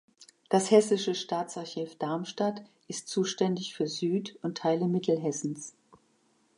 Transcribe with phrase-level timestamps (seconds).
[0.49, 5.75] Das Hessische Staatsarchiv Darmstadt ist zuständig für Süd- und Teile Mittelhessens.